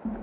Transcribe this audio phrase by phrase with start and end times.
[0.00, 0.14] Sånn.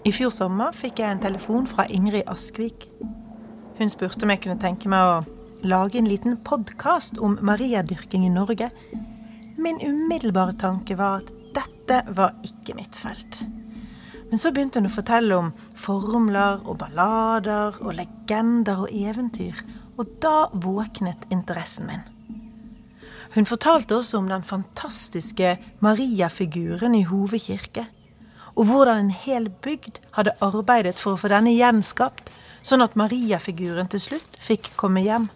[0.00, 2.88] I fjor sommer fikk jeg en telefon fra Ingrid Askvik.
[3.76, 8.32] Hun spurte om jeg kunne tenke meg å lage en liten podkast om mariadyrking i
[8.32, 8.70] Norge.
[9.56, 13.42] Min umiddelbare tanke var at dette var ikke mitt felt.
[14.30, 19.58] Men så begynte hun å fortelle om formler og ballader og legender og eventyr,
[19.98, 22.04] og da våknet interessen min.
[23.34, 27.86] Hun fortalte også om den fantastiske Maria-figuren i Hove kirke,
[28.56, 33.90] og hvordan en hel bygd hadde arbeidet for å få denne gjenskapt, sånn at Maria-figuren
[33.90, 35.28] til slutt fikk komme hjem.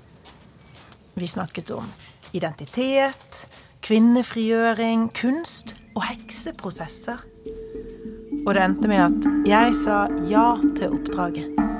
[1.14, 1.86] Vi snakket om
[2.34, 3.44] identitet,
[3.86, 7.22] kvinnefrigjøring, kunst og hekseprosesser.
[8.44, 11.73] Og det endte med at jeg sa ja til oppdraget.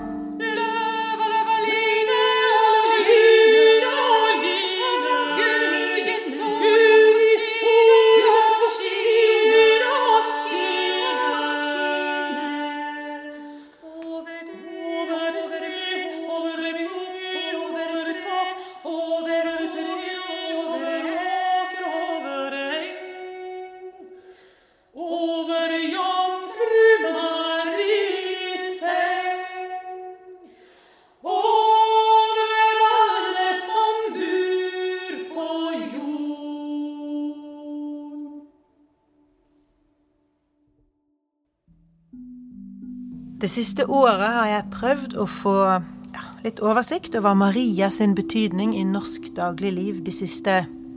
[43.45, 48.71] Det siste året har jeg prøvd å få ja, litt oversikt over Maria sin betydning
[48.73, 50.55] i norsk dagligliv de siste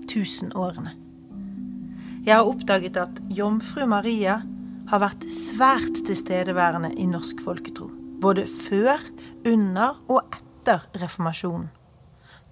[0.08, 0.94] tusen årene.
[2.24, 4.38] Jeg har oppdaget at jomfru Maria
[4.88, 7.90] har vært svært tilstedeværende i norsk folketro.
[8.24, 9.04] Både før,
[9.44, 11.68] under og etter reformasjonen.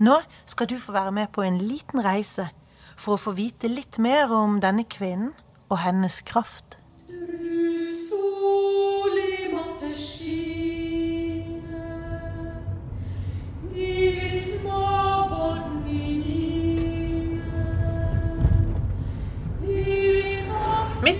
[0.03, 2.49] Nå skal du få være med på en liten reise
[2.97, 5.31] for å få vite litt mer om denne kvinnen
[5.69, 6.81] og hennes kraft.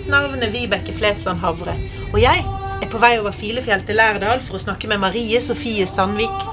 [0.06, 1.72] Mitt navn er Vibeke Flesland Havre,
[2.12, 5.82] og jeg er på vei over Filefjell til Lærdal for å snakke med Marie Sofie
[5.90, 6.44] Sandvik.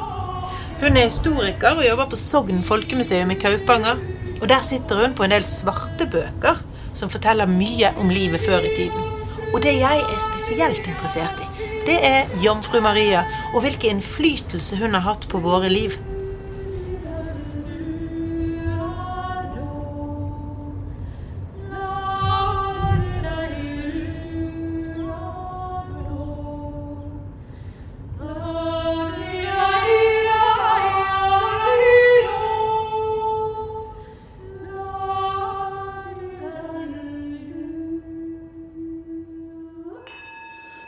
[0.82, 4.02] Hun er historiker og jobber på Sogn folkemuseum i Kaupanger.
[4.40, 6.64] Og der sitter hun på en del svarte bøker
[6.98, 9.06] som forteller mye om livet før i tiden.
[9.52, 13.22] Og det jeg er spesielt interessert i, det er jomfru Maria
[13.52, 16.00] og hvilken innflytelse hun har hatt på våre liv.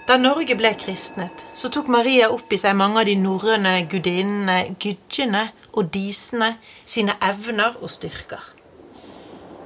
[0.05, 4.75] Da Norge ble kristnet, så tok Maria opp i seg mange av de norrøne gudinnene,
[4.77, 6.51] gudjene og disene
[6.85, 8.43] sine evner og styrker.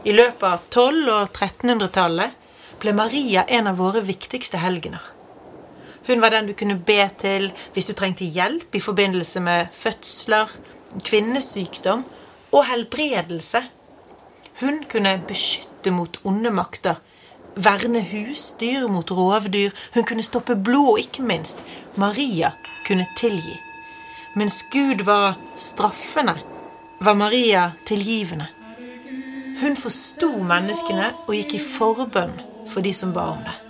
[0.07, 5.03] I løpet av 1200- og 1300-tallet ble Maria en av våre viktigste helgener.
[6.07, 10.56] Hun var den du kunne be til hvis du trengte hjelp i forbindelse med fødsler,
[11.03, 12.07] kvinnesykdom
[12.56, 13.66] og helbredelse.
[14.63, 17.03] Hun kunne beskytte mot onde makter,
[17.56, 21.64] verne husdyr mot rovdyr, hun kunne stoppe blod, og ikke minst
[21.96, 22.52] Maria
[22.88, 23.58] kunne tilgi.
[24.36, 26.38] Mens Gud var straffende,
[27.00, 28.48] var Maria tilgivende.
[29.62, 32.38] Hun forsto menneskene og gikk i forbønn
[32.70, 33.69] for de som ba om det.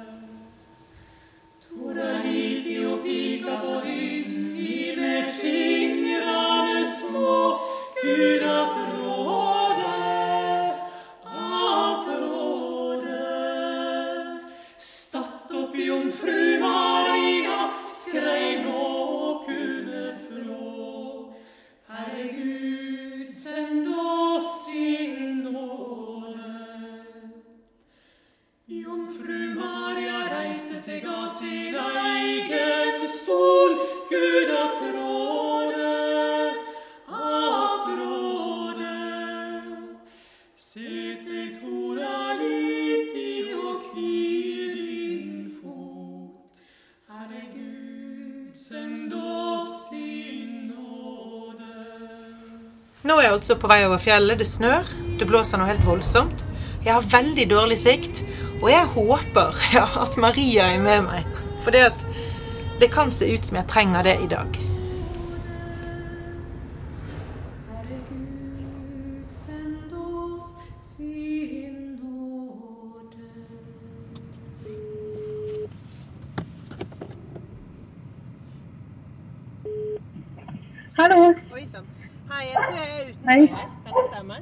[53.39, 54.39] Altså på vei over fjellet.
[54.39, 54.87] Det snør.
[55.19, 56.43] Det blåser noe helt voldsomt.
[56.83, 58.21] Jeg har veldig dårlig sikt,
[58.61, 61.39] og jeg håper ja, at Maria er med meg.
[61.63, 64.68] For det, kan se ut som jeg trenger det i dag.
[83.29, 83.47] Hei.
[83.47, 84.39] Kan det stemme?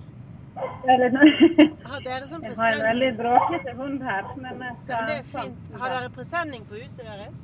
[0.57, 5.25] Har dere sånn Jeg har en veldig bråkete hund her, men skal men det er
[5.34, 5.74] fint.
[5.81, 7.44] Har dere presenning på huset deres?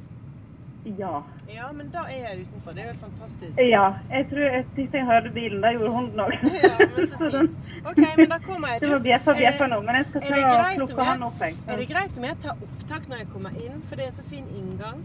[1.00, 1.12] Ja.
[1.48, 2.74] Ja, men da er jeg utenfor.
[2.75, 3.60] Det er helt fantastisk.
[3.63, 3.84] Ja.
[4.12, 5.62] Jeg tror jeg sist jeg hørte bilen.
[5.63, 6.34] da gjorde hunden òg.
[6.63, 7.57] Ja, men så fint.
[7.86, 8.81] OK, men da kommer jeg.
[8.84, 11.39] Du må bjeffe og bjeffe nå, men jeg skal ta og plukke jeg- han opp.
[11.48, 11.56] Jeg.
[11.68, 13.81] Er det greit om jeg tar opptak når jeg kommer inn?
[13.89, 15.04] For det er så fin inngang.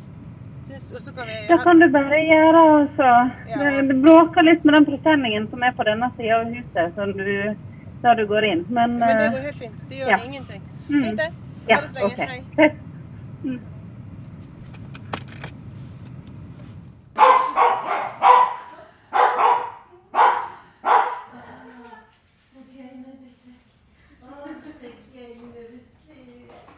[1.49, 3.31] Kan kan du bare gjøre, altså.
[3.49, 3.59] Ja.
[3.59, 7.13] Det, det bråker litt med den presenningen som er på denne sida av huset, som
[7.17, 7.55] du,
[8.03, 8.67] der du går inn.
[8.69, 9.89] Men, Men det eh, går helt fint.
[9.89, 10.19] Det gjør ja.
[10.25, 10.63] ingenting.
[10.89, 11.05] Mm.
[11.05, 11.33] Fint, det.
[11.69, 12.13] ja, Ha det så lenge.
[12.13, 12.29] OK.
[12.29, 12.45] Hei.
[12.57, 12.85] Fett.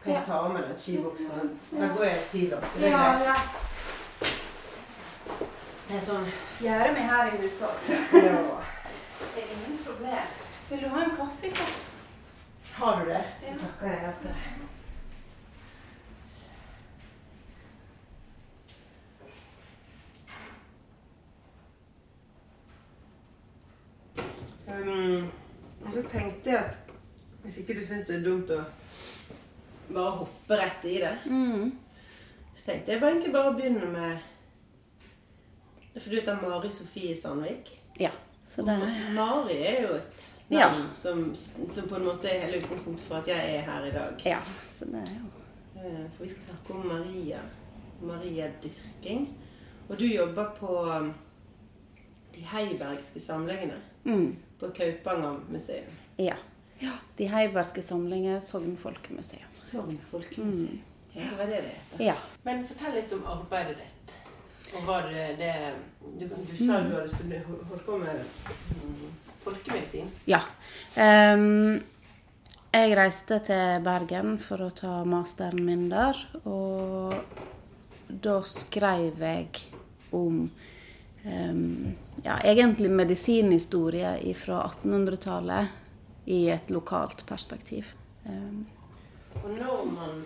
[0.03, 1.43] Kan jeg ta av meg den skibuksa?
[1.71, 3.70] Da går jeg stiv, så det
[6.01, 6.31] er sånn
[6.61, 7.97] Gjøre meg her i huset også.
[8.25, 8.39] ja.
[9.21, 10.33] Det er ingen problem.
[10.69, 11.79] Vil du ha en kaffekopp?
[12.71, 14.35] Har du det, så takker jeg alt det.
[24.71, 25.27] Um,
[25.83, 26.77] og så tenkte jeg at
[27.43, 28.61] hvis ikke du syns det er dumt å
[29.91, 31.15] bare hoppe rett i det,
[32.55, 34.30] så tenkte jeg bare egentlig bare å begynne med
[35.93, 37.73] Fordi du heter Mari Sofie Sandvik.
[37.99, 38.11] Ja.
[38.47, 38.77] Så det
[39.15, 40.67] Mari er jo et Ja.
[40.93, 44.25] som, som på en måte er hele utgangspunktet for at jeg er her i dag.
[44.25, 44.39] Ja.
[44.67, 45.41] Så det er jo
[45.81, 47.39] Eh, For vi skal snakke om Maria.
[48.01, 49.37] Maria-dyrking.
[49.89, 51.13] Og du jobber på um,
[52.35, 54.35] de heibergske samlingene mm.
[54.59, 55.93] på Kaupanger museum.
[56.17, 56.35] Ja.
[57.17, 59.49] De heibergske samlinger, Sogn folkemuseum.
[59.53, 60.79] Sogn folkemuseum.
[61.13, 62.03] Ja, det var det det heter.
[62.05, 62.15] Ja.
[62.43, 64.15] Men fortell litt om arbeidet ditt.
[64.75, 65.53] Og var det,
[66.19, 68.23] Du, du sa du hadde holdt på med
[68.81, 69.07] mm,
[69.43, 70.11] folkemedisin.
[70.27, 70.41] ja.
[70.95, 71.81] Um,
[72.71, 76.15] jeg reiste til Bergen for å ta masteren min der,
[76.47, 77.17] og
[78.07, 79.65] da skrev jeg
[80.15, 80.45] om
[81.25, 87.91] um, ja, egentlig medisinhistorie fra 1800-tallet i et lokalt perspektiv.
[88.23, 88.63] Um.
[89.43, 90.23] Og når man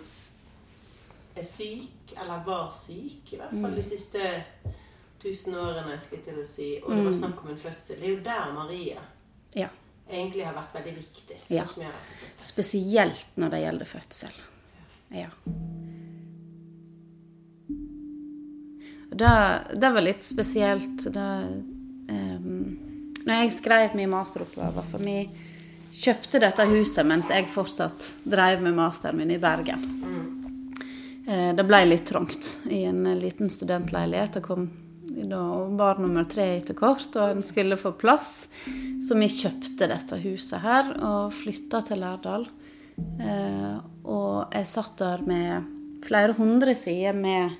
[1.36, 4.30] er syk, eller var syk, i hvert fall de siste
[5.22, 8.08] tusen årene, skal jeg til å si, og det var snakk om en fødsel, det
[8.08, 9.02] er jo der Maria
[9.56, 9.68] ja.
[10.08, 11.40] egentlig har vært veldig viktig.
[11.52, 11.64] Ja.
[12.40, 14.38] Spesielt når det gjelder fødsel.
[15.16, 15.30] Ja.
[19.16, 19.34] Det,
[19.80, 21.06] det var litt spesielt.
[21.14, 21.28] Det,
[22.10, 22.76] um,
[23.26, 25.22] når jeg skrev min masteroppgave For vi
[25.96, 29.86] kjøpte dette huset mens jeg fortsatt drev med masteren min i Bergen.
[31.26, 34.38] Eh, det ble litt trangt i en liten studentleilighet.
[34.38, 34.68] Det kom
[35.06, 38.48] da barn nummer tre etter kort, og en skulle få plass.
[39.02, 42.46] Så vi kjøpte dette huset her og flytta til Lærdal.
[43.20, 45.72] Eh, og jeg satt der med
[46.06, 47.56] flere hundre sider med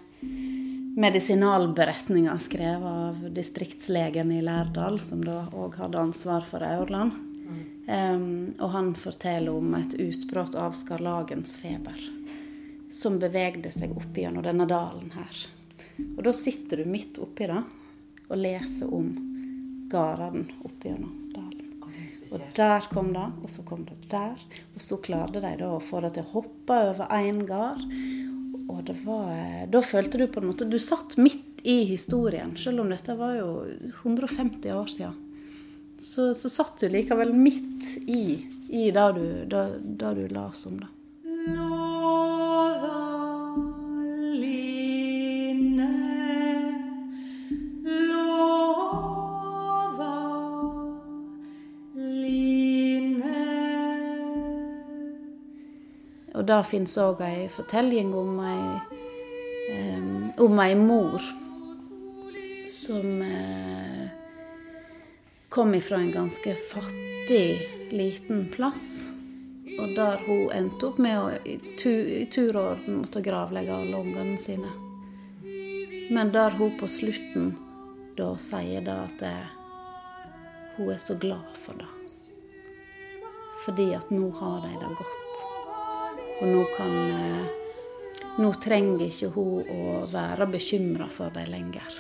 [0.97, 7.19] medisinalberetninger skrevet av distriktslegen i Lærdal, som da òg hadde ansvar for Aurland.
[7.87, 12.00] Em, og han forteller om et utbrudd av skarlagensfeber
[12.97, 15.45] som bevegde seg opp gjennom denne dalen her.
[16.17, 17.62] Og da sitter du midt oppi det
[18.26, 19.11] og leser om
[19.93, 21.67] gårdene opp gjennom dalen.
[22.31, 24.41] Og er der kom det, og så kom det der.
[24.75, 27.85] Og så klarte de da å få det til å hoppe over én gard.
[28.67, 32.57] Og det var eh, Da følte du på en måte Du satt midt i historien,
[32.59, 33.50] selv om dette var jo
[34.03, 35.23] 150 år siden.
[36.03, 39.65] Så, så satt du likevel midt i, i det du, det,
[40.03, 40.91] det du las om det.
[56.47, 58.67] Og det fins òg ei fortelling om ei,
[59.75, 61.25] um, om ei mor
[62.71, 64.05] som uh,
[65.50, 67.49] kom ifra en ganske fattig,
[67.91, 69.09] liten plass.
[69.75, 73.81] Og der hun endte opp med å i tu, i tur og orden måtte gravlegge
[73.81, 74.71] alle ungene sine.
[76.15, 77.57] Men der hun på slutten
[78.15, 79.50] da sier det at eh,
[80.79, 81.91] hun er så glad for det.
[83.67, 85.47] Fordi at nå har de det godt.
[86.40, 87.47] Og nå kan eh,
[88.37, 91.95] Nå trenger ikke hun å være bekymra for dem lenger.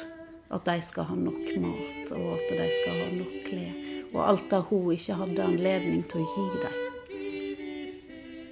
[0.52, 3.78] At de skal ha nok mat, og at de skal ha nok klær.
[4.10, 6.76] Og alt det hun ikke hadde anledning til å gi dem.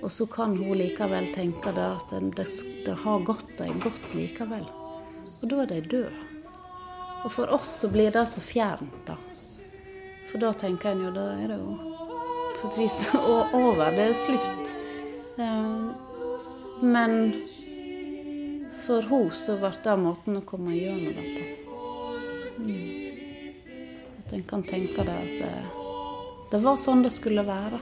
[0.01, 2.47] Og så kan hun likevel tenke det at det,
[2.89, 4.65] det har gått dem godt likevel.
[5.29, 6.25] Og da er de døde.
[7.25, 9.17] Og for oss så blir det så fjernt, da.
[10.29, 11.77] For da tenker en jo da er det jo
[12.59, 12.99] på et vis
[13.61, 13.93] over.
[13.93, 14.75] Det er slutt.
[15.37, 17.35] Men
[18.87, 21.25] for henne så ble det måten å komme gjennom det
[21.65, 21.75] på.
[22.59, 22.89] Mm.
[24.19, 25.55] At en kan tenke det at det,
[26.53, 27.79] det var sånn det skulle være.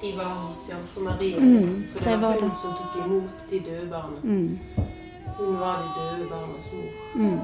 [0.00, 1.36] De var hos Jomfru Maria.
[1.42, 2.56] Mm, for det var hun det.
[2.56, 4.18] som tok imot de døde barna.
[4.22, 4.58] Mm.
[5.38, 6.90] Hun var de døde barnas mor.
[7.14, 7.38] Mm.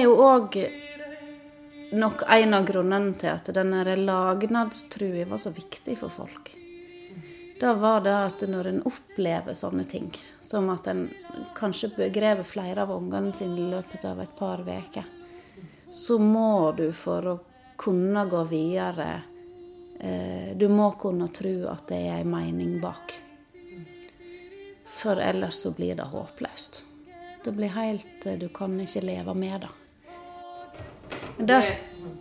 [0.00, 0.56] Er jo òg
[1.92, 6.52] nok en av grunnene til at denne lagnadstrua var så viktig for folk.
[7.60, 10.08] Da var det at når en opplever sånne ting,
[10.40, 11.02] som at en
[11.58, 15.04] kanskje begraver flere av ungene sine i løpet av et par uker,
[15.90, 17.36] så må du for å
[17.80, 19.08] kunne gå videre
[19.98, 23.12] eh, Du må kunne tro at det er en mening bak.
[24.86, 26.84] For ellers så blir det håpløst.
[27.44, 29.74] Det blir helt Du kan ikke leve med det.
[31.40, 31.64] Der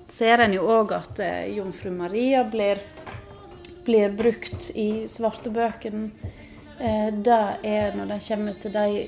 [0.08, 2.80] ser en jo òg at eh, jomfru Maria blir,
[3.86, 6.10] blir brukt i svartebøkene.
[6.80, 9.02] Eh, det er når de kommer til de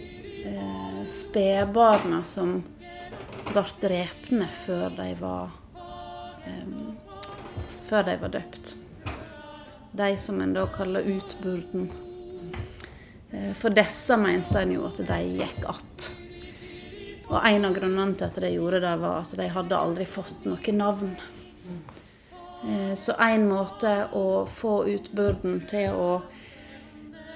[0.52, 2.58] eh, spedbarna som
[3.48, 5.54] ble drepne før de var
[6.44, 6.74] eh,
[7.88, 8.76] før de var døpt.
[9.96, 11.90] De som en da kaller utburden.
[13.56, 16.11] For disse mente en jo at de gikk att.
[17.32, 20.46] Og en av grunnene til at de gjorde det, var at de hadde aldri fått
[20.46, 21.14] noe navn.
[22.68, 26.10] Eh, Så en måte å få utburden til å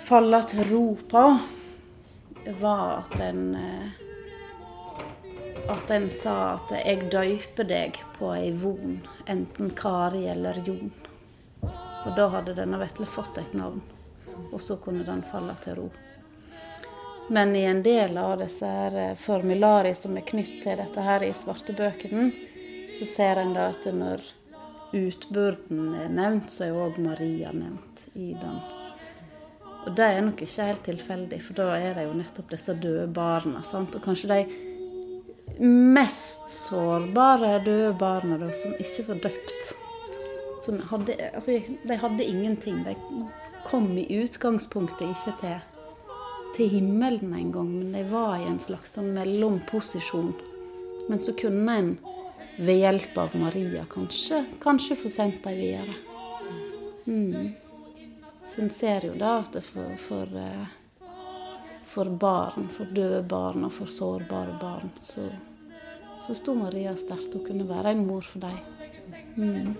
[0.03, 1.23] falle til ro på,
[2.59, 4.01] var at en eh,
[5.69, 10.91] at en sa at 'jeg døyper deg på ei von, enten Kari eller Jon'.
[12.05, 13.81] Og da hadde denne vesle fått et navn,
[14.51, 15.89] og så kunne den falle til ro.
[17.27, 21.33] Men i en del av disse her eh, som er knytt til dette her i
[21.33, 22.31] svartebøkene,
[22.93, 24.21] så ser en da at når
[24.95, 28.59] utburden er nevnt, så er òg Maria nevnt i den.
[29.85, 33.07] Og det er nok ikke helt tilfeldig, for da er det jo nettopp disse døde
[33.13, 33.61] barna.
[33.63, 33.95] sant?
[33.95, 39.75] Og kanskje de mest sårbare døde barna da, som ikke var døpt.
[40.65, 42.81] Som hadde, altså, de hadde ingenting.
[42.85, 42.95] De
[43.65, 45.74] kom i utgangspunktet ikke til
[46.55, 50.33] til himmelen en gang, men jeg var i en slags sånn mellomposisjon.
[51.09, 51.89] Men så kunne en
[52.57, 55.97] ved hjelp av Maria kanskje, kanskje få sendt dem videre.
[57.05, 57.51] Mm.
[58.45, 61.09] Så en ser jo da at det for, for, eh,
[61.91, 65.27] for barn, for døde barn og for sårbare barn, så,
[66.25, 67.33] så sto Maria sterkt.
[67.33, 68.61] Hun kunne være en mor for dem.
[69.35, 69.75] Mm.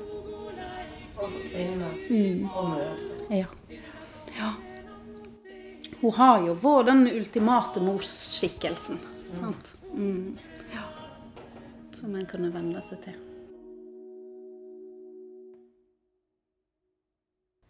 [1.16, 2.50] Og for kvinner Mm.
[2.52, 2.96] og mødre.
[3.30, 3.38] Ja.
[3.38, 3.46] ja.
[6.02, 9.00] Hun har jo vært den ultimate morsskikkelsen.
[9.36, 9.76] Sant?
[9.94, 10.36] Mm.
[10.74, 10.84] Ja.
[11.96, 13.22] Som en kunne venne seg til.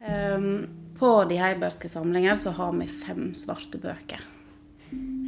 [0.05, 0.67] Um,
[1.00, 4.22] på de heibergske samlinger så har vi fem svarte bøker.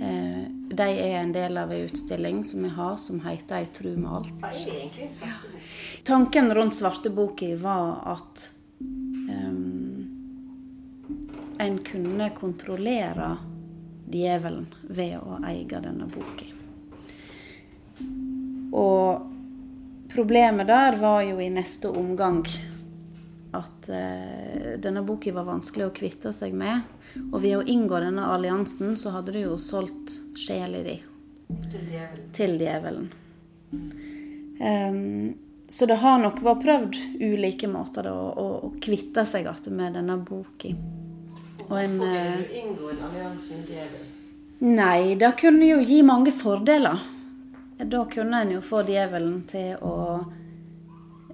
[0.01, 0.43] Eh,
[0.77, 4.11] de er en del av ei utstilling som vi har, som heter 'Ei tru med
[4.11, 4.33] alt'.
[5.11, 5.61] Svartebok?
[6.03, 8.51] Tanken rundt svarteboka var at
[11.59, 13.37] en kunne kontrollere
[14.07, 16.47] djevelen ved å eie denne boka.
[18.77, 19.27] Og
[20.13, 22.43] problemet der var jo i neste omgang
[23.57, 26.85] at eh, denne boka var vanskelig å kvitte seg med.
[27.31, 30.99] Og ved å inngå denne alliansen, så hadde du jo solgt sjela di
[31.47, 32.29] Til djevelen.
[32.35, 33.11] til djevelen.
[34.59, 35.33] Um,
[35.69, 39.95] så det har nok vært prøvd ulike måter da, å, å kvitte seg igjen med
[39.99, 40.73] denne boka.
[41.69, 44.13] Og en, Hvorfor eh, vil du inngå en allianse med djevelen?
[44.59, 46.99] Nei, det kunne jo gi mange fordeler.
[47.77, 49.95] Da kunne en jo få djevelen til å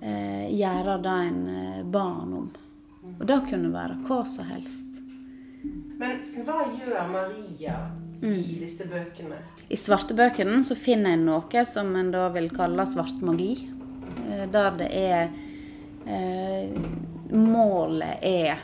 [0.02, 2.50] eh, gjøre det en eh, ba han om.
[3.20, 5.00] Og det kunne være hva som helst.
[6.00, 7.78] Men hva gjør Maria
[8.24, 8.38] Mm.
[8.40, 9.36] i disse bøkene?
[9.68, 13.68] I svartebøkene så finner en noe som en da vil kalle svart magi.
[14.30, 15.30] eh, Der det er
[16.08, 16.70] eh,
[17.34, 18.62] Målet er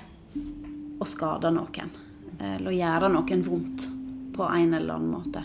[0.99, 1.93] å skade noen.
[2.39, 3.87] Eller å gjøre noen vondt
[4.35, 5.43] på en eller annen måte.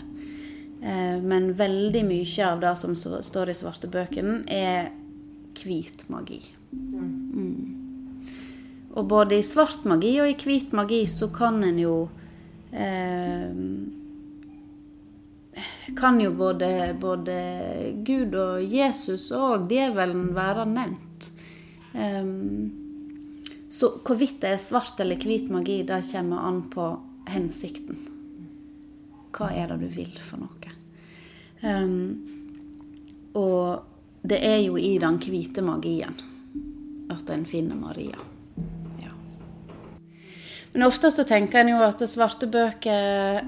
[0.81, 4.91] Eh, Men veldig mye av det som står i svarte bøkene, er
[5.63, 6.41] hvit magi.
[6.71, 7.81] Mm.
[8.95, 11.95] Og både i svart magi og i hvit magi så kan en jo
[12.71, 13.51] eh,
[15.95, 17.35] kan jo både, både
[18.03, 21.29] Gud og Jesus og djevelen være nevnt.
[21.95, 22.84] Ehm,
[23.75, 26.85] så hvorvidt det er svart eller hvit magi, det kommer an på
[27.27, 27.97] hensikten.
[29.35, 30.71] Hva er det du vil for noe?
[31.65, 32.13] Um,
[33.35, 33.83] og
[34.23, 36.15] det er jo i den hvite magien
[37.11, 38.21] at en finner Maria.
[39.01, 39.11] Ja.
[40.71, 43.43] Men ofte så tenker en jo at det svarte bøker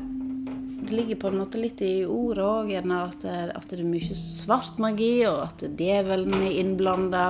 [0.88, 4.78] det ligger på en måte litt i ordet òg, at, at det er mye svart
[4.80, 7.24] magi, og at djevelen er innblanda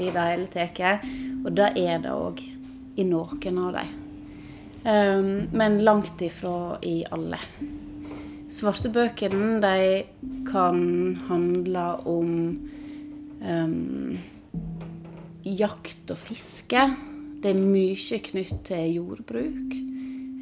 [0.00, 1.04] i det hele tatt.
[1.44, 2.42] Og det er det òg
[2.96, 3.94] i noen av dem.
[4.84, 7.38] Um, men langt ifra i alle.
[8.52, 10.04] Svartebøkene de
[10.48, 10.82] kan
[11.28, 12.34] handle om
[13.40, 14.18] um,
[15.44, 16.84] jakt og fiske.
[17.42, 19.74] Det er mye knytt til jordbruk.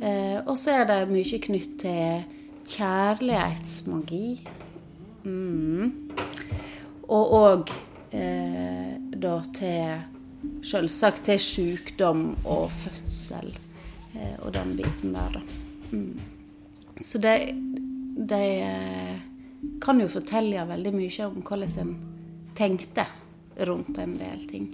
[0.02, 2.23] Eh, og så er det mye knytt til
[2.73, 4.28] kjærlighetsmagi.
[5.25, 5.93] Mm.
[7.06, 7.73] Og òg
[8.15, 10.11] eh, da til
[10.62, 13.50] Selvsagt til sykdom og fødsel
[14.14, 15.42] eh, og den biten der, da.
[15.92, 16.20] Mm.
[17.02, 17.34] Så de,
[18.30, 19.16] de eh,
[19.82, 21.94] kan jo fortelle veldig mye om hvordan en
[22.56, 23.06] tenkte
[23.66, 24.68] rundt en del ting.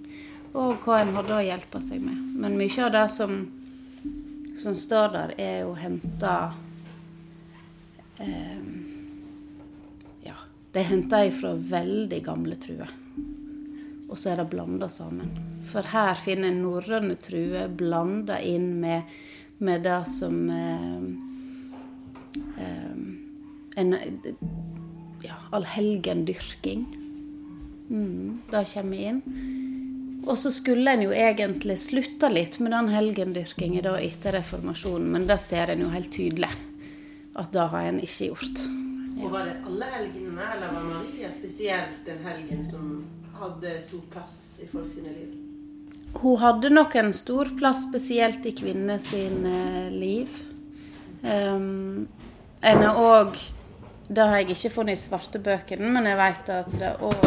[0.52, 2.18] Og hva en hadde å hjelpe seg med.
[2.40, 3.40] Men mye av det som
[4.58, 6.52] som står der, er jo henta
[8.18, 8.62] eh,
[10.26, 10.34] Ja,
[10.72, 12.90] det er henta ifra veldig gamle truer.
[14.08, 15.30] Og så er det blanda sammen.
[15.68, 19.08] For her finner en norrøne truer blanda inn med,
[19.60, 21.08] med det som eh,
[22.64, 22.94] eh,
[23.78, 23.94] En
[25.22, 26.86] ja, allhelgendyrking.
[27.88, 29.20] Mm, det kommer inn.
[30.26, 35.28] Og så skulle en jo egentlig slutta litt med den helgendyrkinga da etter reformasjonen, men
[35.30, 36.50] det ser en jo helt tydelig
[37.38, 38.64] at det har en ikke gjort.
[39.18, 42.90] Og var det alle helgene, eller var Maria spesielt den helgen som
[43.40, 45.36] hadde stor plass i folk sine liv?
[46.18, 50.32] Hun hadde nok en stor plass, spesielt i kvinner sine liv.
[51.22, 52.08] Um,
[52.62, 53.38] en har òg
[54.08, 57.26] Det har jeg ikke funnet i svartebøkene, men jeg vet at det òg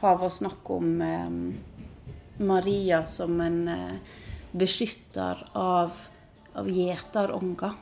[0.00, 1.36] har vært snakk om um,
[2.42, 4.16] Maria som en uh,
[4.50, 5.94] beskytter av,
[6.58, 7.78] av gjeterunger.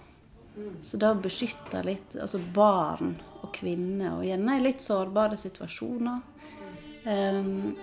[0.82, 6.20] Så det å beskytte litt altså barn og kvinner, og gjerne i litt sårbare situasjoner.
[7.06, 7.76] Um,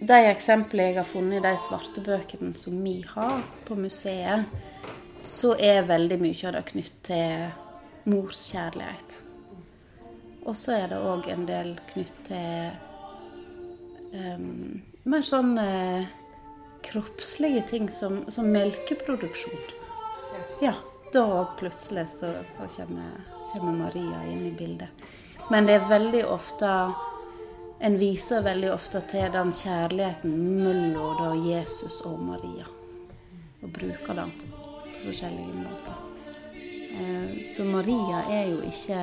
[0.00, 4.48] de eksemplene jeg har funnet i de svarte bøkene som vi har på museet,
[5.16, 7.46] så er veldig mye av det knytt til
[8.12, 9.22] morskjærlighet.
[10.46, 12.76] Og så er det òg en del knytt til
[14.12, 16.06] um, mer sånn eh,
[16.86, 19.64] kroppslige ting som, som melkeproduksjon.
[20.62, 20.74] Ja,
[21.14, 23.16] da òg plutselig så, så kommer,
[23.50, 25.06] kommer Maria inn i bildet.
[25.50, 26.70] Men det er veldig ofte
[27.80, 32.64] En viser veldig ofte til den kjærligheten mellom Jesus og Maria.
[33.62, 35.98] Og bruker den på forskjellige måter.
[36.96, 39.00] Eh, Så Maria er jo ikke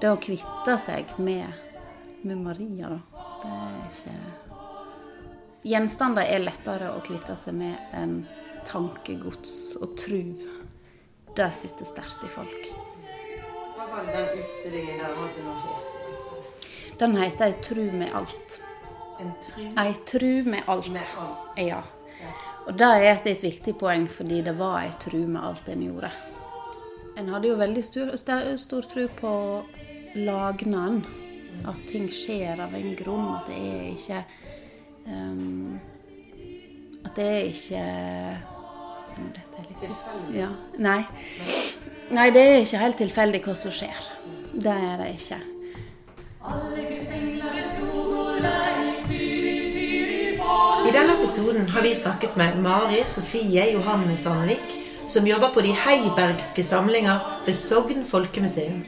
[0.00, 1.46] Det å kvitte seg med,
[2.22, 2.98] med Maria, da.
[3.42, 4.46] Det er ikke
[5.66, 8.20] Gjenstander er lettere å kvitte seg med enn
[8.68, 10.20] tankegods og tru.
[11.34, 12.68] Det sitter sterkt i folk.
[13.74, 15.85] Hva var det den utstillingen der hadde nå het?
[16.98, 18.60] Den heter 'Ei tru med alt'.
[19.78, 20.88] Ei tru med alt.
[20.92, 21.58] med alt.
[21.58, 21.80] Ja.
[22.66, 25.82] Og det er et litt viktig poeng, fordi det var ei tru med alt en
[25.82, 26.10] gjorde.
[27.16, 29.62] En hadde jo veldig stor, st- stor tro på
[30.14, 31.04] lagnaden.
[31.68, 33.34] At ting skjer av en grunn.
[33.36, 34.24] At det er ikke
[35.06, 35.80] um,
[37.04, 37.82] At det er ikke
[39.16, 40.34] Nå, dette er litt Tilfeldig.
[40.36, 40.48] Ja.
[40.78, 41.04] Nei.
[42.10, 44.02] Nei, det er ikke helt tilfeldig hva som skjer.
[44.52, 45.38] Det er det ikke.
[51.26, 54.74] Episoden har vi snakket med Mari Sofie Johanne Sandvik,
[55.08, 58.84] som jobber på de heibergske samlinger ved Sogn folkemuseum.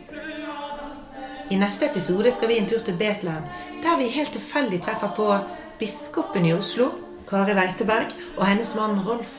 [1.50, 3.48] I neste episode skal vi en tur til Betlehem,
[3.82, 5.26] der vi helt tilfeldig treffer på
[5.80, 6.86] biskopen i Oslo,
[7.28, 9.34] Kari Weiteberg, og hennes mann Rolf.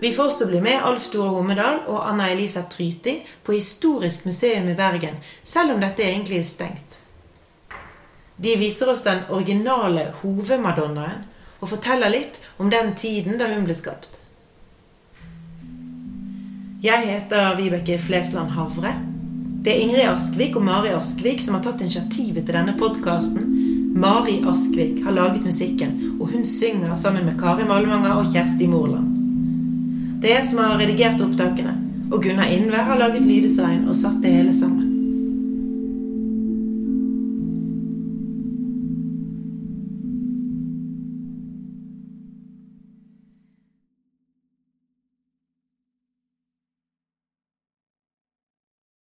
[0.00, 4.68] Vi får også bli med Alf Store Homedal og Anna Elisa Tryti på Historisk museum
[4.68, 7.00] i Bergen, selv om dette egentlig er stengt.
[8.36, 11.24] De viser oss den originale hovedmadonnaen
[11.60, 14.18] og forteller litt om den tiden da hun ble skapt.
[16.84, 18.92] Jeg heter Vibeke Flesland Havre.
[19.64, 23.48] Det er Ingrid Askvik og Mari Askvik som har tatt initiativet til denne podkasten.
[23.96, 29.08] Mari Askvik har laget musikken, og hun synger sammen med Kari Malmanger og Kjersti Morland.
[30.20, 31.72] Det er jeg som har redigert opptakene,
[32.12, 34.95] og Gunnar Innvær har laget lyddesign og satt det hele sammen.